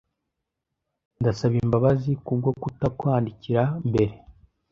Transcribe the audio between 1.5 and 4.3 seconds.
imbabazi kubwo kutakwandikira mbere.